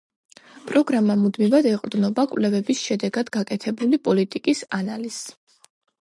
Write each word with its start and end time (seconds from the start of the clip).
პროგრამა 0.69 1.17
მუდმივად 1.23 1.67
ეყრდნობა 1.71 2.25
კვლევების 2.31 2.81
შედეგად 2.87 3.31
გაკეთებული 3.37 4.01
პოლიტიკის 4.09 4.65
ანალიზს. 4.81 5.63